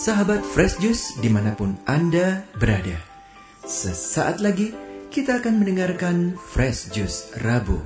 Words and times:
Sahabat 0.00 0.40
Fresh 0.40 0.80
Juice 0.80 1.20
di 1.20 1.28
mana 1.28 1.52
pun 1.52 1.76
Anda 1.84 2.40
berada. 2.56 2.96
Sesaat 3.68 4.40
lagi 4.40 4.72
kita 5.12 5.44
akan 5.44 5.60
mendengarkan 5.60 6.40
Fresh 6.40 6.96
Juice 6.96 7.36
Rabu 7.44 7.76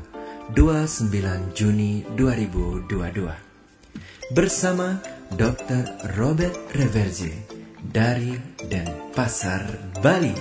29 0.55 1.11
Juni 1.59 2.07
2022. 2.15 4.31
Bersama 4.31 5.03
Dr. 5.35 6.15
Robert 6.15 6.55
Reverje 6.79 7.35
dari 7.83 8.39
Denpasar, 8.63 9.99
Bali. 9.99 10.39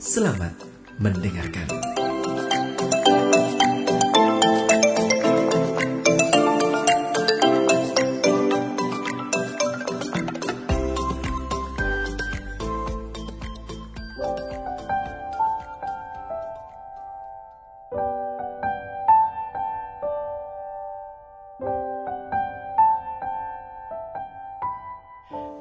Selamat 0.00 0.56
mendengarkan. 0.96 1.97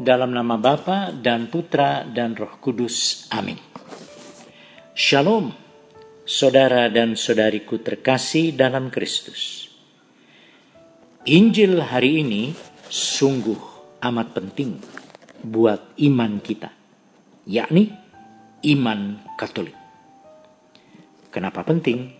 Dalam 0.07 0.31
nama 0.31 0.55
Bapa 0.55 1.11
dan 1.11 1.51
Putra 1.51 2.07
dan 2.07 2.31
Roh 2.31 2.63
Kudus. 2.63 3.27
Amin. 3.27 3.59
Shalom, 4.95 5.51
saudara 6.23 6.87
dan 6.87 7.19
saudariku 7.19 7.83
terkasih 7.83 8.55
dalam 8.55 8.87
Kristus. 8.87 9.67
Injil 11.27 11.83
hari 11.83 12.23
ini 12.23 12.55
sungguh 12.87 13.59
amat 13.99 14.31
penting 14.31 14.79
buat 15.43 15.99
iman 15.99 16.39
kita, 16.39 16.71
yakni 17.43 17.91
iman 18.63 19.19
Katolik. 19.35 19.75
Kenapa 21.35 21.67
penting? 21.67 22.15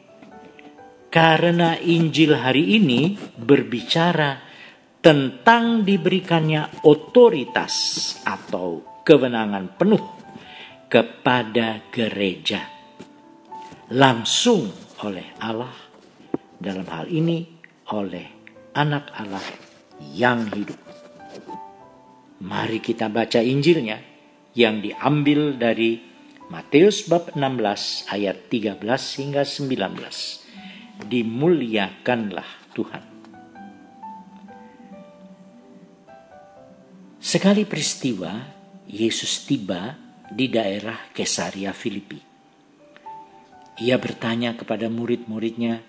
Karena 1.08 1.80
Injil 1.80 2.36
hari 2.36 2.84
ini 2.84 3.16
berbicara 3.40 4.47
tentang 5.08 5.88
diberikannya 5.88 6.84
otoritas 6.84 7.76
atau 8.28 9.00
kewenangan 9.08 9.80
penuh 9.80 10.04
kepada 10.92 11.88
gereja 11.88 12.68
langsung 13.96 14.68
oleh 15.08 15.32
Allah 15.40 15.72
dalam 16.60 16.84
hal 16.92 17.08
ini 17.08 17.40
oleh 17.96 18.28
anak 18.76 19.08
Allah 19.16 19.48
yang 20.12 20.44
hidup. 20.52 20.76
Mari 22.44 22.84
kita 22.84 23.08
baca 23.08 23.40
Injilnya 23.40 24.04
yang 24.60 24.84
diambil 24.84 25.56
dari 25.56 26.04
Matius 26.52 27.08
bab 27.08 27.32
16 27.32 28.12
ayat 28.12 28.52
13 28.52 28.84
hingga 29.24 29.48
19. 29.48 31.08
Dimuliakanlah 31.08 32.76
Tuhan. 32.76 33.17
Sekali 37.28 37.68
peristiwa, 37.68 38.40
Yesus 38.88 39.44
tiba 39.44 40.00
di 40.32 40.48
daerah 40.48 41.12
Kesaria 41.12 41.76
Filipi. 41.76 42.16
Ia 43.84 44.00
bertanya 44.00 44.56
kepada 44.56 44.88
murid-muridnya, 44.88 45.84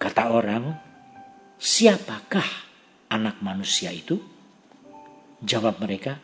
kata 0.00 0.32
orang, 0.32 0.72
siapakah 1.60 2.48
anak 3.12 3.44
manusia 3.44 3.92
itu? 3.92 4.24
Jawab 5.44 5.84
mereka, 5.84 6.16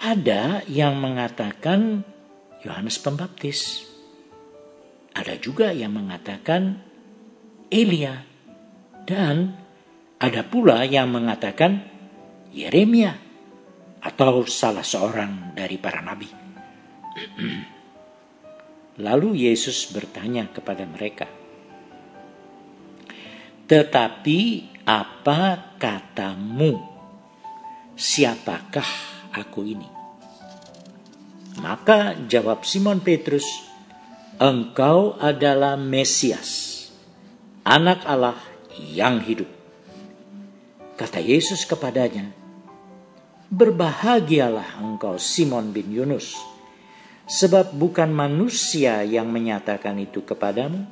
ada 0.00 0.64
yang 0.64 0.96
mengatakan 0.96 2.08
Yohanes 2.64 2.96
Pembaptis. 3.04 3.84
Ada 5.12 5.36
juga 5.36 5.76
yang 5.76 5.92
mengatakan 5.92 6.80
Elia. 7.68 8.16
Dan 9.04 9.52
ada 10.24 10.40
pula 10.40 10.88
yang 10.88 11.12
mengatakan 11.12 11.84
Yeremia 12.56 13.25
atau 14.02 14.44
salah 14.46 14.84
seorang 14.84 15.56
dari 15.56 15.76
para 15.80 16.00
nabi. 16.04 16.28
Lalu 18.96 19.48
Yesus 19.48 19.92
bertanya 19.92 20.48
kepada 20.48 20.88
mereka, 20.88 21.28
"Tetapi 23.68 24.40
apa 24.88 25.76
katamu? 25.76 26.80
Siapakah 27.96 28.90
aku 29.36 29.60
ini?" 29.68 29.88
Maka 31.60 32.16
jawab 32.28 32.64
Simon 32.68 33.00
Petrus, 33.00 33.48
"Engkau 34.36 35.16
adalah 35.16 35.76
Mesias, 35.80 36.72
Anak 37.64 38.04
Allah 38.04 38.36
yang 38.76 39.24
hidup." 39.24 39.48
Kata 40.96 41.20
Yesus 41.20 41.68
kepadanya, 41.68 42.32
Berbahagialah 43.56 44.84
engkau 44.84 45.16
Simon 45.16 45.72
bin 45.72 45.88
Yunus, 45.88 46.36
sebab 47.24 47.72
bukan 47.72 48.12
manusia 48.12 49.00
yang 49.00 49.32
menyatakan 49.32 49.96
itu 49.96 50.20
kepadamu, 50.28 50.84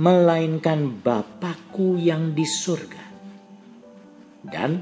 melainkan 0.00 0.96
Bapakku 0.96 2.00
yang 2.00 2.32
di 2.32 2.48
surga. 2.48 3.04
Dan 4.40 4.80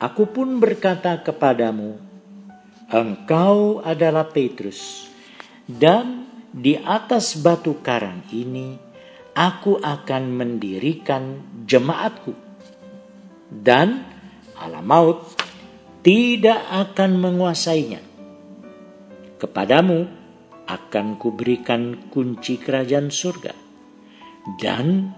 aku 0.00 0.24
pun 0.32 0.56
berkata 0.56 1.20
kepadamu, 1.20 2.00
engkau 2.88 3.84
adalah 3.84 4.24
Petrus, 4.24 5.12
dan 5.68 6.24
di 6.48 6.80
atas 6.80 7.36
batu 7.36 7.84
karang 7.84 8.24
ini 8.32 8.80
aku 9.36 9.76
akan 9.84 10.32
mendirikan 10.32 11.44
jemaatku. 11.68 12.32
Dan 13.52 14.00
alam 14.56 14.84
maut 14.88 15.41
tidak 16.02 16.66
akan 16.66 17.22
menguasainya. 17.22 18.02
Kepadamu 19.38 19.98
akan 20.66 21.06
kuberikan 21.14 22.10
kunci 22.10 22.58
kerajaan 22.58 23.06
surga. 23.06 23.54
Dan 24.58 25.14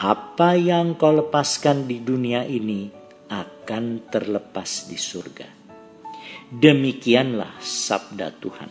apa 0.00 0.56
yang 0.56 0.96
kau 0.96 1.12
lepaskan 1.12 1.84
di 1.84 2.00
dunia 2.00 2.48
ini 2.48 2.88
akan 3.28 4.08
terlepas 4.08 4.88
di 4.88 4.96
surga. 4.96 5.48
Demikianlah 6.48 7.60
sabda 7.60 8.28
Tuhan. 8.40 8.70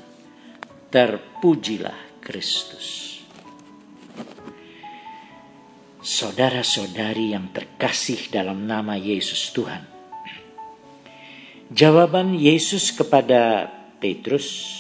Terpujilah 0.90 2.18
Kristus. 2.26 3.22
Saudara-saudari 6.02 7.38
yang 7.38 7.54
terkasih 7.54 8.34
dalam 8.34 8.66
nama 8.66 8.98
Yesus 8.98 9.54
Tuhan 9.54 9.95
Jawaban 11.75 12.31
Yesus 12.31 12.96
kepada 12.96 13.68
Petrus 14.00 14.80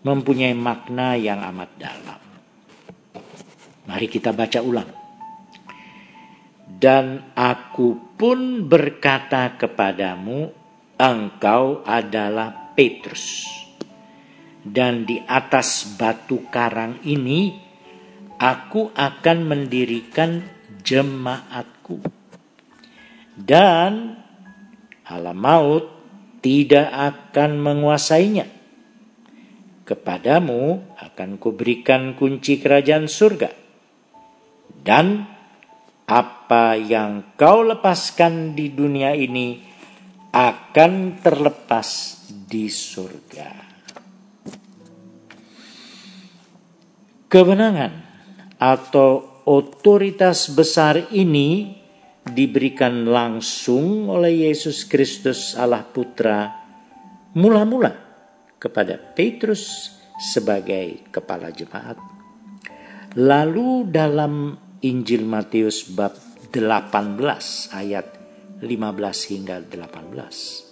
mempunyai 0.00 0.56
makna 0.56 1.12
yang 1.12 1.44
amat 1.44 1.70
dalam. 1.76 2.20
Mari 3.84 4.08
kita 4.08 4.32
baca 4.32 4.64
ulang. 4.64 4.88
Dan 6.64 7.36
aku 7.36 8.16
pun 8.16 8.64
berkata 8.64 9.60
kepadamu, 9.60 10.48
engkau 10.96 11.84
adalah 11.84 12.72
Petrus. 12.72 13.44
Dan 14.64 15.04
di 15.04 15.20
atas 15.20 16.00
batu 16.00 16.48
karang 16.48 16.96
ini, 17.04 17.52
aku 18.40 18.88
akan 18.88 19.38
mendirikan 19.44 20.40
jemaatku. 20.80 22.00
Dan 23.36 24.16
alam 25.04 25.36
maut 25.36 25.95
tidak 26.46 26.94
akan 26.94 27.58
menguasainya. 27.58 28.46
Kepadamu 29.82 30.94
akan 30.94 31.42
kuberikan 31.42 32.14
kunci 32.14 32.62
kerajaan 32.62 33.10
surga. 33.10 33.50
Dan 34.70 35.26
apa 36.06 36.78
yang 36.78 37.34
kau 37.34 37.66
lepaskan 37.66 38.54
di 38.54 38.70
dunia 38.70 39.10
ini 39.18 39.58
akan 40.30 41.18
terlepas 41.18 42.22
di 42.30 42.70
surga. 42.70 43.50
Kewenangan 47.26 47.92
atau 48.62 49.42
otoritas 49.50 50.46
besar 50.54 51.10
ini 51.10 51.74
diberikan 52.26 53.06
langsung 53.06 54.10
oleh 54.10 54.50
Yesus 54.50 54.82
Kristus 54.86 55.54
Allah 55.54 55.86
Putra 55.86 56.50
mula-mula 57.38 57.94
kepada 58.58 58.98
Petrus 58.98 59.94
sebagai 60.18 61.06
kepala 61.14 61.52
jemaat. 61.54 62.00
Lalu 63.16 63.88
dalam 63.88 64.58
Injil 64.82 65.24
Matius 65.24 65.86
bab 65.88 66.18
18 66.50 67.72
ayat 67.72 68.06
15 68.60 69.30
hingga 69.32 69.56
18 69.60 70.66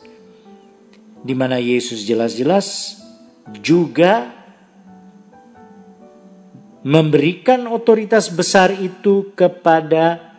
di 1.25 1.33
mana 1.33 1.57
Yesus 1.57 2.05
jelas-jelas 2.05 3.01
juga 3.65 4.29
memberikan 6.85 7.65
otoritas 7.65 8.29
besar 8.29 8.77
itu 8.77 9.33
kepada 9.33 10.34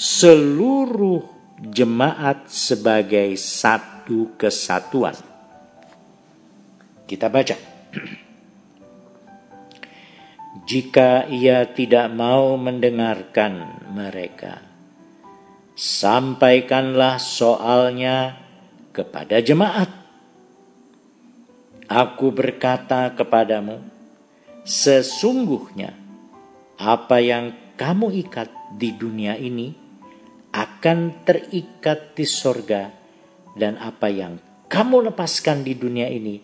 seluruh 0.00 1.20
jemaat 1.60 2.48
sebagai 2.48 3.36
satu 3.36 4.32
kesatuan. 4.40 5.12
Kita 7.04 7.28
baca. 7.28 7.52
Jika 10.70 11.28
ia 11.28 11.68
tidak 11.68 12.08
mau 12.16 12.56
mendengarkan 12.56 13.84
mereka, 13.92 14.64
sampaikanlah 15.76 17.20
soalnya 17.20 18.40
kepada 18.96 19.44
jemaat. 19.44 19.92
Aku 21.92 22.32
berkata 22.32 23.12
kepadamu, 23.12 23.84
sesungguhnya 24.64 25.92
apa 26.80 27.20
yang 27.20 27.52
kamu 27.76 28.16
ikat 28.24 28.48
di 28.78 28.94
dunia 28.94 29.34
ini 29.36 29.79
akan 30.80 31.28
terikat 31.28 32.16
di 32.16 32.24
sorga 32.24 32.88
dan 33.52 33.76
apa 33.76 34.08
yang 34.08 34.40
kamu 34.64 35.12
lepaskan 35.12 35.60
di 35.60 35.76
dunia 35.76 36.08
ini 36.08 36.40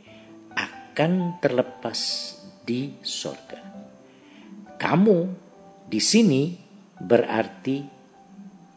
akan 0.53 1.41
terlepas 1.41 2.01
di 2.61 3.01
sorga. 3.01 3.65
Kamu 4.77 5.19
di 5.89 5.97
sini 5.97 6.53
berarti 7.01 7.81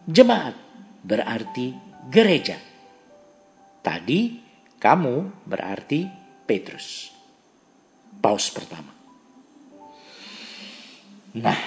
jemaat, 0.08 0.56
berarti 1.04 1.76
gereja. 2.08 2.56
Tadi 3.84 4.40
kamu 4.80 5.44
berarti 5.44 6.08
Petrus. 6.48 7.12
Paus 8.24 8.48
pertama. 8.48 8.96
Nah, 11.36 11.60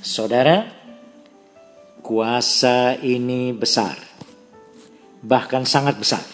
saudara, 0.00 0.81
kuasa 2.02 2.98
ini 2.98 3.54
besar, 3.54 3.94
bahkan 5.22 5.62
sangat 5.62 5.96
besar. 5.96 6.26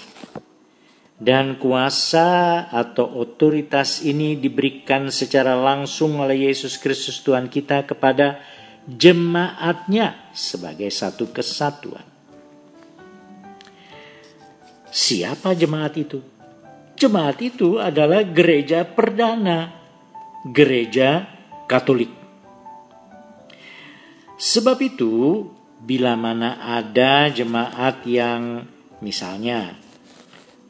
Dan 1.19 1.59
kuasa 1.59 2.65
atau 2.71 3.05
otoritas 3.19 4.07
ini 4.07 4.39
diberikan 4.39 5.11
secara 5.11 5.59
langsung 5.59 6.23
oleh 6.23 6.47
Yesus 6.47 6.79
Kristus 6.79 7.21
Tuhan 7.27 7.51
kita 7.51 7.85
kepada 7.85 8.39
jemaatnya 8.87 10.31
sebagai 10.31 10.89
satu 10.89 11.29
kesatuan. 11.35 12.07
Siapa 14.89 15.53
jemaat 15.53 16.01
itu? 16.01 16.23
Jemaat 16.97 17.39
itu 17.45 17.83
adalah 17.83 18.25
gereja 18.25 18.87
perdana, 18.87 19.75
gereja 20.49 21.29
Katolik. 21.69 22.11
Sebab 24.39 24.79
itu, 24.81 25.45
bila 25.79 26.19
mana 26.19 26.59
ada 26.59 27.31
jemaat 27.31 28.03
yang 28.05 28.67
misalnya 28.99 29.79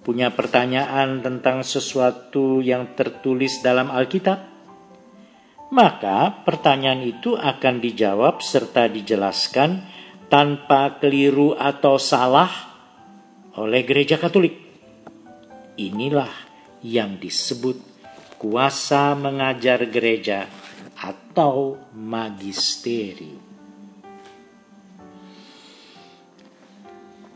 punya 0.04 0.32
pertanyaan 0.32 1.20
tentang 1.20 1.60
sesuatu 1.60 2.64
yang 2.64 2.96
tertulis 2.96 3.60
dalam 3.60 3.92
Alkitab, 3.92 4.40
maka 5.68 6.44
pertanyaan 6.48 7.04
itu 7.04 7.36
akan 7.36 7.80
dijawab 7.84 8.40
serta 8.40 8.88
dijelaskan 8.88 9.84
tanpa 10.32 10.96
keliru 10.96 11.52
atau 11.56 12.00
salah 12.00 12.48
oleh 13.56 13.84
gereja 13.84 14.16
Katolik. 14.16 14.56
Inilah 15.76 16.32
yang 16.80 17.20
disebut 17.20 17.76
kuasa 18.40 19.12
mengajar 19.12 19.82
gereja 19.92 20.48
atau 20.96 21.76
magisteri. 21.92 23.47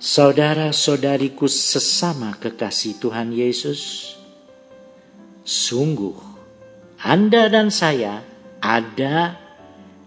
Saudara-saudariku 0.02 1.46
sesama 1.46 2.34
kekasih 2.34 2.98
Tuhan 2.98 3.30
Yesus, 3.30 4.10
sungguh 5.46 6.18
Anda 7.06 7.46
dan 7.46 7.70
saya 7.70 8.26
ada 8.58 9.38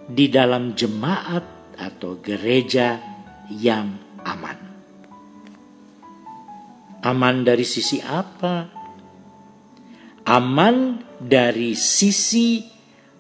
di 0.04 0.28
dalam 0.28 0.76
jemaat 0.76 1.48
atau 1.80 2.20
gereja 2.20 3.00
yang 3.48 3.96
aman. 4.20 4.60
Aman 7.00 7.48
dari 7.48 7.64
sisi 7.64 8.04
apa? 8.04 8.68
Aman 10.28 11.08
dari 11.24 11.72
sisi 11.72 12.60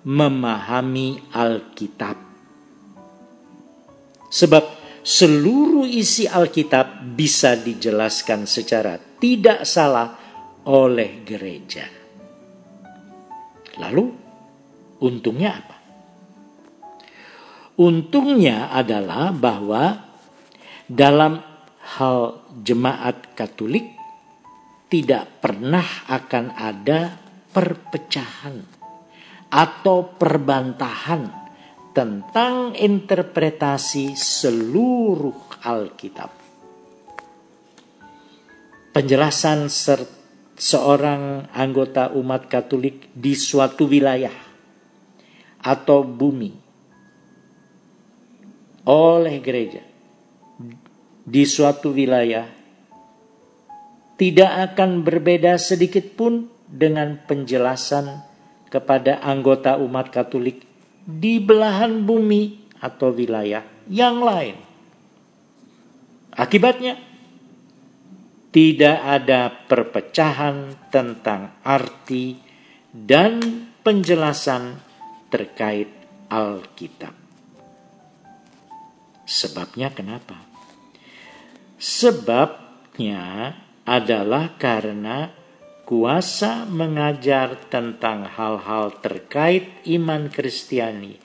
memahami 0.04 1.32
Alkitab. 1.32 2.20
Sebab 4.28 4.75
seluruh 5.06 5.86
isi 5.86 6.26
Alkitab 6.26 7.14
bisa 7.14 7.54
dijelaskan 7.54 8.50
secara 8.50 8.98
tidak 9.22 9.62
salah 9.70 10.18
oleh 10.66 11.22
gereja. 11.22 11.86
Lalu, 13.78 14.06
untungnya 15.06 15.52
apa? 15.62 15.78
Untungnya 17.78 18.74
adalah 18.74 19.30
bahwa 19.30 19.94
dalam 20.90 21.38
hal 22.00 22.50
jemaat 22.66 23.38
Katolik 23.38 23.94
tidak 24.90 25.44
pernah 25.44 25.86
akan 26.10 26.56
ada 26.56 27.14
perpecahan 27.54 28.58
atau 29.54 30.18
perbantahan 30.18 31.45
tentang 31.96 32.76
interpretasi 32.76 34.20
seluruh 34.20 35.64
Alkitab. 35.64 36.28
Penjelasan 38.92 39.72
seorang 40.60 41.48
anggota 41.56 42.12
umat 42.12 42.52
Katolik 42.52 43.08
di 43.16 43.32
suatu 43.32 43.88
wilayah 43.88 44.36
atau 45.64 46.04
bumi 46.04 46.52
oleh 48.86 49.36
gereja 49.42 49.82
di 51.26 51.44
suatu 51.48 51.96
wilayah 51.96 52.46
tidak 54.16 54.52
akan 54.72 55.02
berbeda 55.02 55.58
sedikit 55.58 56.14
pun 56.16 56.48
dengan 56.70 57.20
penjelasan 57.24 58.22
kepada 58.70 59.20
anggota 59.26 59.76
umat 59.82 60.14
Katolik 60.14 60.75
di 61.06 61.38
belahan 61.38 62.02
bumi 62.02 62.74
atau 62.82 63.14
wilayah 63.14 63.62
yang 63.86 64.26
lain. 64.26 64.58
Akibatnya, 66.36 67.00
tidak 68.50 68.98
ada 69.06 69.48
perpecahan 69.52 70.90
tentang 70.90 71.62
arti 71.64 72.36
dan 72.90 73.40
penjelasan 73.86 74.82
terkait 75.30 75.88
Alkitab. 76.28 77.14
Sebabnya 79.26 79.94
kenapa? 79.94 80.38
Sebabnya 81.76 83.54
adalah 83.86 84.58
karena 84.58 85.30
kuasa 85.86 86.66
mengajar 86.66 87.70
tentang 87.70 88.26
hal-hal 88.26 88.90
terkait 89.06 89.70
iman 89.86 90.34
Kristiani 90.34 91.22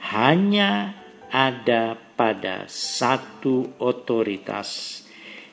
hanya 0.00 0.96
ada 1.28 1.92
pada 2.16 2.64
satu 2.72 3.76
otoritas, 3.76 5.04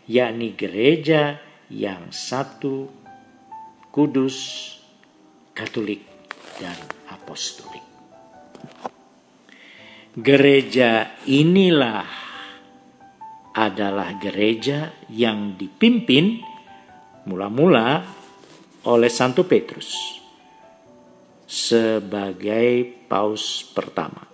yakni 0.08 0.56
gereja 0.56 1.36
yang 1.68 2.16
satu, 2.16 2.88
kudus, 3.92 4.38
katolik, 5.52 6.08
dan 6.56 6.80
apostolik. 7.12 7.84
Gereja 10.16 11.20
inilah 11.28 12.08
adalah 13.52 14.16
gereja 14.16 14.96
yang 15.12 15.60
dipimpin 15.60 16.40
mula-mula 17.28 18.15
oleh 18.86 19.10
Santo 19.10 19.46
Petrus 19.46 20.22
sebagai 21.46 23.06
paus 23.06 23.66
pertama. 23.74 24.26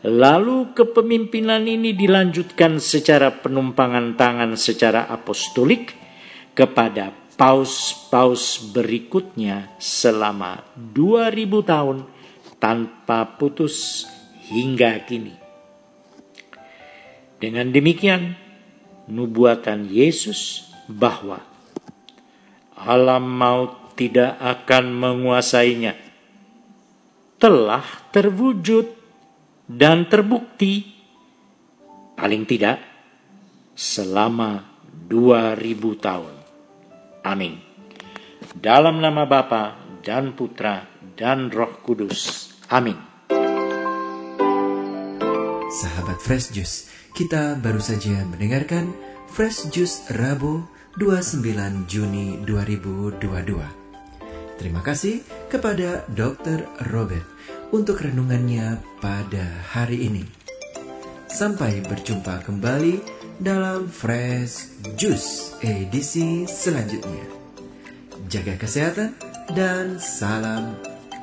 Lalu 0.00 0.72
kepemimpinan 0.72 1.68
ini 1.68 1.92
dilanjutkan 1.92 2.80
secara 2.80 3.36
penumpangan 3.44 4.16
tangan 4.16 4.56
secara 4.56 5.04
apostolik 5.12 5.92
kepada 6.56 7.12
paus-paus 7.36 8.72
berikutnya 8.72 9.76
selama 9.76 10.64
2000 10.76 11.36
tahun 11.68 11.98
tanpa 12.56 13.36
putus 13.36 14.08
hingga 14.48 15.04
kini. 15.04 15.36
Dengan 17.40 17.68
demikian, 17.68 18.36
nubuatan 19.08 19.88
Yesus 19.88 20.68
bahwa 20.88 21.49
alam 22.84 23.24
maut 23.24 23.92
tidak 23.94 24.40
akan 24.40 24.84
menguasainya 24.96 25.92
telah 27.40 27.84
terwujud 28.12 28.84
dan 29.64 30.04
terbukti 30.08 30.92
paling 32.16 32.44
tidak 32.44 32.76
selama 33.72 34.60
2000 35.08 36.04
tahun. 36.04 36.34
Amin. 37.24 37.56
Dalam 38.52 39.00
nama 39.00 39.24
Bapa 39.24 39.80
dan 40.04 40.36
Putra 40.36 40.84
dan 41.16 41.48
Roh 41.48 41.80
Kudus. 41.80 42.52
Amin. 42.68 42.96
Sahabat 45.70 46.18
Fresh 46.20 46.52
Juice, 46.52 46.92
kita 47.16 47.56
baru 47.56 47.80
saja 47.80 48.20
mendengarkan 48.28 48.92
Fresh 49.32 49.72
Juice 49.72 50.12
Rabu 50.12 50.66
29 50.98 51.86
Juni 51.86 52.42
2022. 52.42 53.22
Terima 54.58 54.82
kasih 54.82 55.22
kepada 55.46 56.02
Dr. 56.10 56.66
Robert 56.90 57.22
untuk 57.70 58.02
renungannya 58.02 58.82
pada 58.98 59.46
hari 59.70 60.10
ini. 60.10 60.26
Sampai 61.30 61.78
berjumpa 61.86 62.42
kembali 62.42 62.98
dalam 63.38 63.86
Fresh 63.86 64.82
Juice 64.98 65.54
edisi 65.62 66.50
selanjutnya. 66.50 67.22
Jaga 68.26 68.58
kesehatan 68.58 69.14
dan 69.54 70.02
salam 70.02 70.74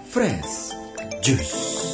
Fresh 0.08 0.72
Juice. 1.20 1.87